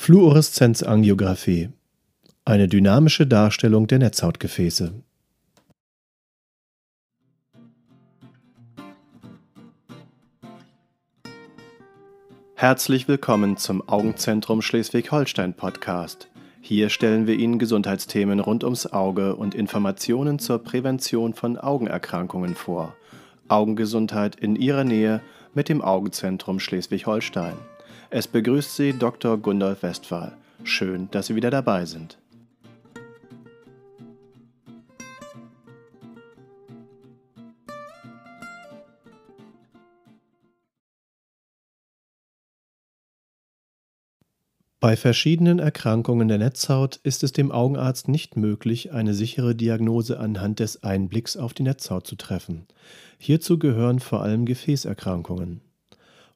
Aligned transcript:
Fluoreszenzangiographie 0.00 1.70
Eine 2.44 2.68
dynamische 2.68 3.26
Darstellung 3.26 3.88
der 3.88 3.98
Netzhautgefäße. 3.98 4.94
Herzlich 12.54 13.08
willkommen 13.08 13.56
zum 13.56 13.86
Augenzentrum 13.86 14.62
Schleswig-Holstein 14.62 15.52
Podcast. 15.54 16.28
Hier 16.62 16.90
stellen 16.90 17.26
wir 17.26 17.34
Ihnen 17.34 17.58
Gesundheitsthemen 17.58 18.38
rund 18.38 18.62
ums 18.62 18.86
Auge 18.86 19.34
und 19.34 19.56
Informationen 19.56 20.38
zur 20.38 20.60
Prävention 20.60 21.34
von 21.34 21.58
Augenerkrankungen 21.58 22.54
vor. 22.54 22.94
Augengesundheit 23.48 24.36
in 24.36 24.54
Ihrer 24.54 24.84
Nähe 24.84 25.20
mit 25.54 25.68
dem 25.68 25.82
Augenzentrum 25.82 26.60
Schleswig-Holstein. 26.60 27.56
Es 28.10 28.26
begrüßt 28.26 28.74
Sie 28.74 28.94
Dr. 28.94 29.36
Gundolf 29.36 29.82
Westphal. 29.82 30.34
Schön, 30.64 31.10
dass 31.10 31.26
Sie 31.26 31.34
wieder 31.34 31.50
dabei 31.50 31.84
sind. 31.84 32.16
Bei 44.80 44.96
verschiedenen 44.96 45.58
Erkrankungen 45.58 46.28
der 46.28 46.38
Netzhaut 46.38 46.96
ist 47.02 47.22
es 47.22 47.32
dem 47.32 47.52
Augenarzt 47.52 48.08
nicht 48.08 48.38
möglich, 48.38 48.90
eine 48.90 49.12
sichere 49.12 49.54
Diagnose 49.54 50.18
anhand 50.18 50.60
des 50.60 50.82
Einblicks 50.82 51.36
auf 51.36 51.52
die 51.52 51.64
Netzhaut 51.64 52.06
zu 52.06 52.16
treffen. 52.16 52.66
Hierzu 53.18 53.58
gehören 53.58 53.98
vor 53.98 54.22
allem 54.22 54.46
Gefäßerkrankungen. 54.46 55.67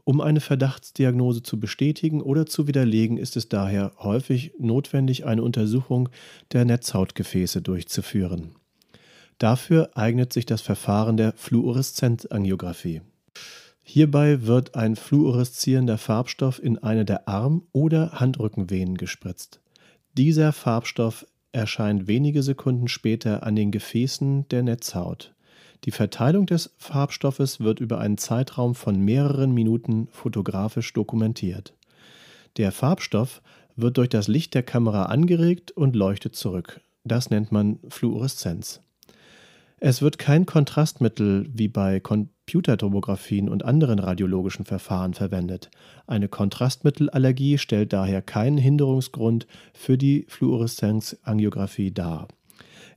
Um 0.05 0.21
eine 0.21 0.41
Verdachtsdiagnose 0.41 1.43
zu 1.43 1.61
bestätigen 1.61 2.23
oder 2.23 2.47
zu 2.47 2.67
widerlegen, 2.67 3.19
ist 3.19 3.37
es 3.37 3.49
daher 3.49 3.93
häufig 3.99 4.53
notwendig, 4.59 5.25
eine 5.25 5.43
Untersuchung 5.43 6.09
der 6.53 6.65
Netzhautgefäße 6.65 7.63
durchzuführen. 7.63 8.57
Dafür 9.39 9.91
eignet 9.95 10.33
sich 10.33 10.47
das 10.47 10.61
Verfahren 10.61 11.17
der 11.17 11.33
Fluoreszenzangiographie. 11.37 13.03
Hierbei 13.83 14.47
wird 14.47 14.75
ein 14.75 14.97
fluoreszierender 14.97 15.99
Farbstoff 15.99 16.63
in 16.63 16.79
eine 16.79 17.05
der 17.05 17.29
Arm- 17.29 17.67
oder 17.73 18.21
Handrückenvenen 18.21 18.97
gespritzt. 18.97 19.61
Dieser 20.17 20.53
Farbstoff 20.53 21.27
erscheint 21.53 22.07
wenige 22.07 22.43
Sekunden 22.43 22.89
später 22.89 23.43
an 23.43 23.57
den 23.57 23.71
Gefäßen 23.71 24.49
der 24.49 24.63
Netzhaut. 24.63 25.35
Die 25.85 25.91
Verteilung 25.91 26.47
des 26.47 26.75
Farbstoffes 26.79 27.59
wird 27.61 27.81
über 27.81 27.99
einen 27.99 28.17
Zeitraum 28.17 28.75
von 28.75 29.01
mehreren 29.01 29.53
Minuten 29.53 30.09
fotografisch 30.13 30.93
dokumentiert. 30.93 31.75
Der 32.57 32.71
Farbstoff 32.71 33.43
wird 33.75 33.97
durch 33.97 34.09
das 34.09 34.29
Licht 34.29 34.55
der 34.55 34.63
Kamera 34.63 35.07
angeregt 35.07 35.73
und 35.73 35.97
leuchtet 35.97 36.37
zurück. 36.37 36.81
Das 37.05 37.31
nennt 37.31 37.51
man 37.51 37.81
Fluoreszenz. 37.89 38.81
Es 39.81 40.01
wird 40.01 40.19
kein 40.19 40.47
Kontrastmittel 40.47 41.49
wie 41.53 41.67
bei 41.67 41.99
Computertomographien 41.99 43.49
und 43.49 43.65
anderen 43.65 43.99
radiologischen 43.99 44.65
Verfahren 44.65 45.15
verwendet. 45.15 45.71
Eine 46.07 46.29
Kontrastmittelallergie 46.29 47.59
stellt 47.59 47.93
daher 47.93 48.23
keinen 48.23 48.59
Hinderungsgrund 48.59 49.49
für 49.75 49.99
die 49.99 50.27
Fluoreszenzangiographie 50.29 51.91
dar. 51.91 52.29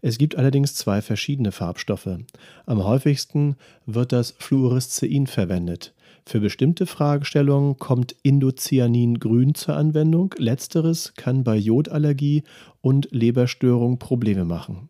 Es 0.06 0.20
gibt 0.20 0.38
allerdings 0.38 0.76
zwei 0.76 1.02
verschiedene 1.02 1.52
Farbstoffe. 1.52 2.20
Am 2.68 2.84
häufigsten 2.84 3.56
wird 3.88 4.12
das 4.12 4.36
Fluorescein 4.38 5.26
verwendet. 5.26 5.96
Für 6.28 6.40
bestimmte 6.40 6.86
Fragestellungen 6.86 7.80
kommt 7.80 8.16
Indocyanin 8.22 9.18
grün 9.18 9.56
zur 9.56 9.76
Anwendung. 9.76 10.36
Letzteres 10.38 11.16
kann 11.16 11.44
bei 11.44 11.56
Jodallergie 11.56 12.44
und 12.82 13.08
Leberstörung 13.10 13.98
Probleme 13.98 14.46
machen. 14.46 14.90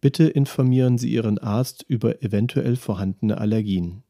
Bitte 0.00 0.24
informieren 0.24 0.98
Sie 0.98 1.12
Ihren 1.12 1.38
Arzt 1.38 1.84
über 1.86 2.24
eventuell 2.24 2.74
vorhandene 2.74 3.38
Allergien. 3.38 4.02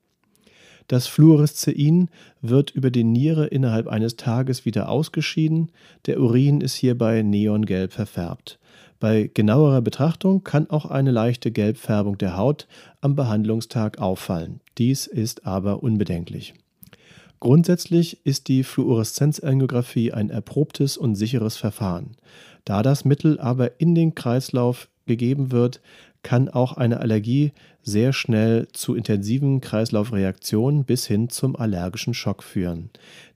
Das 0.89 1.07
Fluorescein 1.07 2.09
wird 2.41 2.71
über 2.71 2.91
die 2.91 3.05
Niere 3.05 3.47
innerhalb 3.49 3.89
eines 3.89 4.17
Tages 4.17 4.65
wieder 4.65 4.89
ausgeschieden. 4.89 5.71
Der 6.07 6.19
Urin 6.19 6.63
ist 6.63 6.77
hierbei 6.77 7.21
neongelb 7.21 7.93
verfärbt. 7.93 8.59
Bei 8.99 9.31
genauerer 9.33 9.83
Betrachtung 9.83 10.43
kann 10.43 10.71
auch 10.71 10.87
eine 10.87 11.11
leichte 11.11 11.51
Gelbfärbung 11.51 12.17
der 12.19 12.37
Haut 12.37 12.67
am 13.01 13.15
Behandlungstag 13.15 13.99
auffallen. 13.99 14.61
Dies 14.79 15.07
ist 15.07 15.47
aber 15.47 15.83
unbedenklich. 15.83 16.55
Grundsätzlich 17.41 18.25
ist 18.25 18.49
die 18.49 18.65
Fluoreszenzangiographie 18.65 20.13
ein 20.13 20.31
erprobtes 20.31 20.97
und 20.97 21.17
sicheres 21.17 21.57
Verfahren. 21.57 22.17
Da 22.65 22.83
das 22.83 23.05
Mittel 23.05 23.39
aber 23.39 23.81
in 23.81 23.95
den 23.95 24.15
Kreislauf 24.15 24.89
gegeben 25.07 25.53
wird, 25.53 25.81
kann 26.27 26.49
auch 26.49 26.73
eine 26.73 26.99
Allergie 26.99 27.53
sehr 27.83 28.13
schnell 28.13 28.67
zu 28.73 28.97
intensiven 28.97 29.61
Kreislaufreaktionen 29.61 30.85
bis 30.85 31.07
hin 31.07 31.29
zum 31.29 31.55
allergischen 31.55 32.15
Schock 32.15 32.43
führen. 32.43 32.91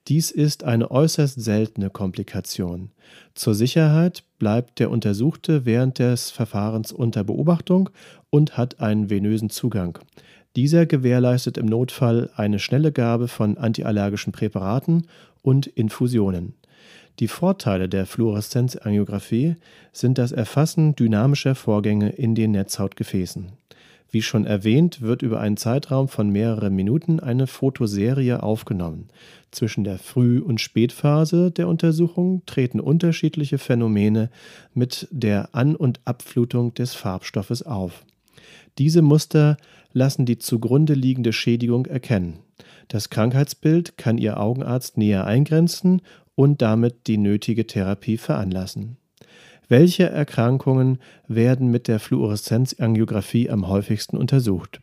Dies 0.09 0.33
ist 0.33 0.65
eine 0.65 0.91
äußerst 0.91 1.41
seltene 1.41 1.89
Komplikation. 1.89 2.91
Zur 3.37 3.55
Sicherheit 3.55 4.25
bleibt 4.41 4.81
der 4.81 4.91
Untersuchte 4.91 5.65
während 5.67 6.01
des 6.01 6.33
Verfahrens 6.33 6.91
unter 6.91 7.23
Beobachtung 7.23 7.91
und 8.29 8.57
hat 8.57 8.81
einen 8.81 9.09
venösen 9.09 9.51
Zugang. 9.51 10.01
Dieser 10.57 10.85
gewährleistet 10.85 11.59
im 11.59 11.67
Notfall 11.67 12.31
eine 12.35 12.59
schnelle 12.59 12.91
Gabe 12.91 13.29
von 13.29 13.57
antiallergischen 13.57 14.33
Präparaten 14.33 15.07
und 15.43 15.69
Infusionen. 15.69 16.55
Die 17.19 17.29
Vorteile 17.29 17.89
der 17.89 18.07
Fluoreszenzangiographie 18.07 19.57
sind 19.93 20.19
das 20.19 20.33
Erfassen 20.33 20.97
dynamischer 20.97 21.55
Vorgänge 21.55 22.11
in 22.11 22.35
den 22.35 22.53
Netzhautgefäßen. 22.53 23.53
Wie 24.13 24.23
schon 24.23 24.45
erwähnt, 24.45 25.03
wird 25.03 25.23
über 25.23 25.41
einen 25.41 25.57
Zeitraum 25.57 26.09
von 26.09 26.31
mehreren 26.31 26.75
Minuten 26.75 27.21
eine 27.21 27.47
Fotoserie 27.47 28.43
aufgenommen. 28.43 29.09
Zwischen 29.53 29.85
der 29.85 29.99
Früh- 29.99 30.41
und 30.41 30.61
Spätphase 30.61 31.51
der 31.51 31.69
Untersuchung 31.69 32.43
treten 32.47 32.81
unterschiedliche 32.81 33.59
Phänomene 33.59 34.31
mit 34.75 35.07
der 35.11 35.55
An- 35.55 35.77
und 35.77 36.01
Abflutung 36.05 36.75
des 36.75 36.95
Farbstoffes 36.95 37.63
auf. 37.63 38.05
Diese 38.79 39.03
Muster 39.03 39.57
lassen 39.93 40.27
die 40.27 40.39
zugrunde 40.39 40.95
liegende 40.95 41.33
Schädigung 41.33 41.87
erkennen. 41.87 42.39
Das 42.89 43.11
Krankheitsbild 43.11 43.97
kann 43.97 44.19
Ihr 44.19 44.41
Augenarzt 44.41 44.99
näher 44.99 45.25
eingrenzen 45.27 46.03
und 46.41 46.63
damit 46.63 47.07
die 47.07 47.19
nötige 47.19 47.67
Therapie 47.67 48.17
veranlassen. 48.17 48.97
Welche 49.69 50.05
Erkrankungen 50.05 50.99
werden 51.29 51.71
mit 51.71 51.87
der 51.87 52.01
Fluoreszenzangiographie 52.01 53.51
am 53.51 53.69
häufigsten 53.69 54.17
untersucht? 54.17 54.81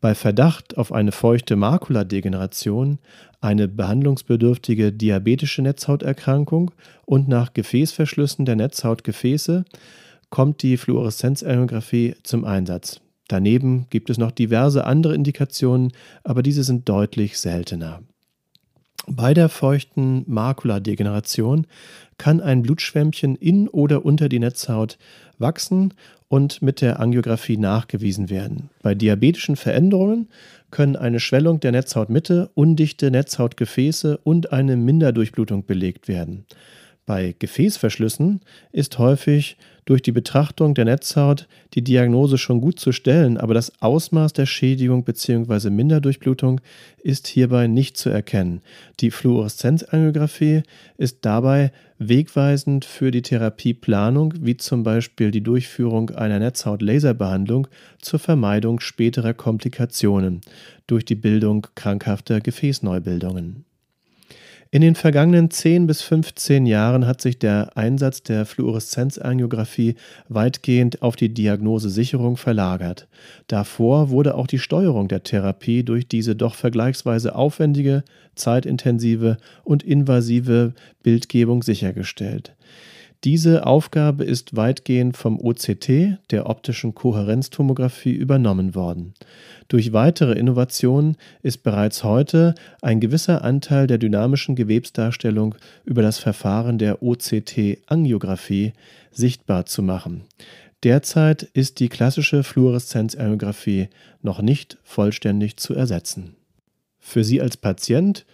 Bei 0.00 0.14
Verdacht 0.14 0.78
auf 0.78 0.92
eine 0.92 1.10
feuchte 1.10 1.56
Makuladegeneration, 1.56 3.00
eine 3.40 3.66
behandlungsbedürftige 3.66 4.92
diabetische 4.92 5.60
Netzhauterkrankung 5.60 6.70
und 7.04 7.26
nach 7.26 7.52
Gefäßverschlüssen 7.52 8.44
der 8.44 8.54
Netzhautgefäße 8.54 9.64
kommt 10.30 10.62
die 10.62 10.76
Fluoreszenzangiographie 10.76 12.14
zum 12.22 12.44
Einsatz. 12.44 13.00
Daneben 13.26 13.86
gibt 13.90 14.08
es 14.08 14.18
noch 14.18 14.30
diverse 14.30 14.84
andere 14.84 15.16
Indikationen, 15.16 15.90
aber 16.22 16.44
diese 16.44 16.62
sind 16.62 16.88
deutlich 16.88 17.40
seltener. 17.40 18.02
Bei 19.06 19.34
der 19.34 19.48
feuchten 19.48 20.24
Makuladegeneration 20.26 21.66
kann 22.16 22.40
ein 22.40 22.62
Blutschwämmchen 22.62 23.36
in 23.36 23.68
oder 23.68 24.04
unter 24.04 24.28
die 24.28 24.38
Netzhaut 24.38 24.98
wachsen 25.38 25.94
und 26.28 26.62
mit 26.62 26.80
der 26.80 27.00
Angiografie 27.00 27.56
nachgewiesen 27.56 28.30
werden. 28.30 28.70
Bei 28.82 28.94
diabetischen 28.94 29.56
Veränderungen 29.56 30.28
können 30.70 30.96
eine 30.96 31.20
Schwellung 31.20 31.60
der 31.60 31.72
Netzhautmitte, 31.72 32.50
undichte 32.54 33.10
Netzhautgefäße 33.10 34.18
und 34.18 34.52
eine 34.52 34.76
Minderdurchblutung 34.76 35.66
belegt 35.66 36.08
werden. 36.08 36.46
Bei 37.06 37.34
Gefäßverschlüssen 37.38 38.40
ist 38.72 38.98
häufig 38.98 39.58
durch 39.84 40.00
die 40.00 40.12
Betrachtung 40.12 40.72
der 40.72 40.86
Netzhaut 40.86 41.46
die 41.74 41.84
Diagnose 41.84 42.38
schon 42.38 42.62
gut 42.62 42.80
zu 42.80 42.92
stellen, 42.92 43.36
aber 43.36 43.52
das 43.52 43.82
Ausmaß 43.82 44.32
der 44.32 44.46
Schädigung 44.46 45.04
bzw. 45.04 45.68
Minderdurchblutung 45.68 46.62
ist 47.02 47.26
hierbei 47.26 47.66
nicht 47.66 47.98
zu 47.98 48.08
erkennen. 48.08 48.62
Die 49.00 49.10
Fluoreszenzangiographie 49.10 50.62
ist 50.96 51.18
dabei 51.26 51.72
wegweisend 51.98 52.86
für 52.86 53.10
die 53.10 53.22
Therapieplanung, 53.22 54.32
wie 54.40 54.56
zum 54.56 54.82
Beispiel 54.82 55.30
die 55.30 55.42
Durchführung 55.42 56.08
einer 56.08 56.38
Netzhaut-Laserbehandlung 56.38 57.68
zur 58.00 58.18
Vermeidung 58.18 58.80
späterer 58.80 59.34
Komplikationen 59.34 60.40
durch 60.86 61.04
die 61.04 61.16
Bildung 61.16 61.66
krankhafter 61.74 62.40
Gefäßneubildungen. 62.40 63.66
In 64.74 64.80
den 64.80 64.96
vergangenen 64.96 65.52
10 65.52 65.86
bis 65.86 66.02
15 66.02 66.66
Jahren 66.66 67.06
hat 67.06 67.20
sich 67.20 67.38
der 67.38 67.76
Einsatz 67.76 68.24
der 68.24 68.44
Fluoreszenzangiographie 68.44 69.94
weitgehend 70.28 71.00
auf 71.00 71.14
die 71.14 71.32
Diagnosesicherung 71.32 72.36
verlagert. 72.36 73.06
Davor 73.46 74.10
wurde 74.10 74.34
auch 74.34 74.48
die 74.48 74.58
Steuerung 74.58 75.06
der 75.06 75.22
Therapie 75.22 75.84
durch 75.84 76.08
diese 76.08 76.34
doch 76.34 76.56
vergleichsweise 76.56 77.36
aufwendige, 77.36 78.02
zeitintensive 78.34 79.36
und 79.62 79.84
invasive 79.84 80.72
Bildgebung 81.04 81.62
sichergestellt. 81.62 82.56
Diese 83.24 83.66
Aufgabe 83.66 84.22
ist 84.24 84.54
weitgehend 84.54 85.16
vom 85.16 85.40
OCT, 85.40 86.18
der 86.30 86.44
optischen 86.44 86.94
Kohärenztomographie, 86.94 88.12
übernommen 88.12 88.74
worden. 88.74 89.14
Durch 89.68 89.94
weitere 89.94 90.38
Innovationen 90.38 91.16
ist 91.42 91.62
bereits 91.62 92.04
heute 92.04 92.54
ein 92.82 93.00
gewisser 93.00 93.42
Anteil 93.42 93.86
der 93.86 93.96
dynamischen 93.96 94.56
Gewebsdarstellung 94.56 95.54
über 95.86 96.02
das 96.02 96.18
Verfahren 96.18 96.76
der 96.76 97.02
OCT-Angiografie 97.02 98.74
sichtbar 99.10 99.64
zu 99.64 99.82
machen. 99.82 100.24
Derzeit 100.82 101.44
ist 101.44 101.80
die 101.80 101.88
klassische 101.88 102.42
Fluoreszenzangiografie 102.42 103.88
noch 104.20 104.42
nicht 104.42 104.76
vollständig 104.84 105.56
zu 105.56 105.74
ersetzen. 105.74 106.36
Für 107.00 107.24
Sie 107.24 107.40
als 107.40 107.56
Patient 107.56 108.26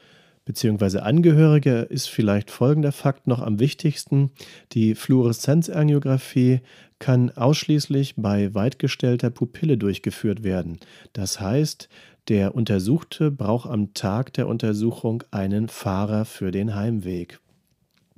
bzw. 0.50 0.99
Angehörige 0.99 1.81
ist 1.82 2.08
vielleicht 2.08 2.50
folgender 2.50 2.93
Fakt 2.93 3.26
noch 3.26 3.41
am 3.41 3.61
wichtigsten. 3.61 4.31
Die 4.73 4.94
Fluoreszenzangiographie 4.94 6.61
kann 6.99 7.31
ausschließlich 7.31 8.14
bei 8.17 8.52
weitgestellter 8.55 9.31
Pupille 9.31 9.79
durchgeführt 9.79 10.43
werden. 10.43 10.79
Das 11.12 11.41
heißt, 11.41 11.88
der 12.29 12.55
Untersuchte 12.55 13.31
braucht 13.31 13.70
am 13.70 13.94
Tag 13.94 14.32
der 14.35 14.49
Untersuchung 14.49 15.23
einen 15.31 15.69
Fahrer 15.69 16.25
für 16.25 16.50
den 16.50 16.75
Heimweg. 16.75 17.41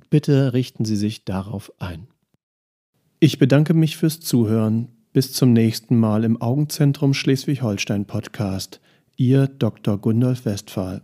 Bitte 0.09 0.53
richten 0.53 0.85
Sie 0.85 0.97
sich 0.97 1.25
darauf 1.25 1.71
ein. 1.79 2.07
Ich 3.19 3.39
bedanke 3.39 3.73
mich 3.73 3.97
fürs 3.97 4.19
Zuhören. 4.19 4.89
Bis 5.13 5.31
zum 5.31 5.53
nächsten 5.53 5.97
Mal 5.97 6.23
im 6.23 6.41
Augenzentrum 6.41 7.13
Schleswig-Holstein 7.13 8.05
Podcast. 8.05 8.81
Ihr 9.15 9.47
Dr. 9.47 9.99
Gundolf 9.99 10.45
Westphal. 10.45 11.03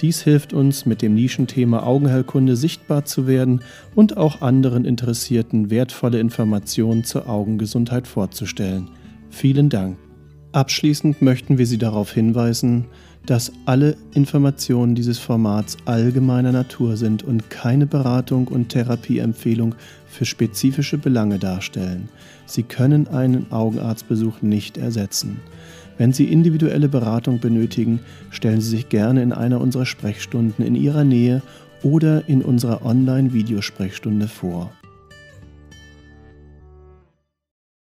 Dies 0.00 0.22
hilft 0.22 0.52
uns, 0.52 0.86
mit 0.86 1.02
dem 1.02 1.14
Nischenthema 1.14 1.82
Augenheilkunde 1.82 2.54
sichtbar 2.56 3.04
zu 3.04 3.26
werden 3.26 3.62
und 3.94 4.16
auch 4.16 4.42
anderen 4.42 4.84
Interessierten 4.84 5.70
wertvolle 5.70 6.20
Informationen 6.20 7.02
zur 7.04 7.28
Augengesundheit 7.28 8.06
vorzustellen. 8.06 8.88
Vielen 9.30 9.68
Dank. 9.68 9.98
Abschließend 10.52 11.20
möchten 11.20 11.58
wir 11.58 11.66
Sie 11.66 11.76
darauf 11.76 12.12
hinweisen, 12.12 12.86
dass 13.26 13.52
alle 13.66 13.96
Informationen 14.14 14.94
dieses 14.94 15.18
Formats 15.18 15.76
allgemeiner 15.84 16.52
Natur 16.52 16.96
sind 16.96 17.22
und 17.22 17.50
keine 17.50 17.86
Beratung 17.86 18.48
und 18.48 18.70
Therapieempfehlung 18.70 19.74
für 20.06 20.24
spezifische 20.24 20.96
Belange 20.96 21.38
darstellen. 21.38 22.08
Sie 22.46 22.62
können 22.62 23.06
einen 23.08 23.52
Augenarztbesuch 23.52 24.40
nicht 24.40 24.78
ersetzen. 24.78 25.40
Wenn 25.98 26.14
Sie 26.14 26.24
individuelle 26.24 26.88
Beratung 26.88 27.40
benötigen, 27.40 28.00
stellen 28.30 28.62
Sie 28.62 28.70
sich 28.70 28.88
gerne 28.88 29.22
in 29.22 29.34
einer 29.34 29.60
unserer 29.60 29.84
Sprechstunden 29.84 30.64
in 30.64 30.74
Ihrer 30.74 31.04
Nähe 31.04 31.42
oder 31.82 32.26
in 32.26 32.40
unserer 32.40 32.86
Online-Videosprechstunde 32.86 34.28
vor. 34.28 34.72